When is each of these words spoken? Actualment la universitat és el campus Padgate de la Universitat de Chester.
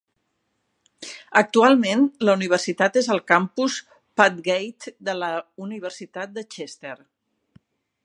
Actualment 1.41 2.01
la 2.29 2.35
universitat 2.39 2.99
és 3.03 3.11
el 3.17 3.23
campus 3.33 3.77
Padgate 4.23 4.97
de 5.11 5.19
la 5.23 5.33
Universitat 5.71 6.39
de 6.41 6.49
Chester. 6.57 7.01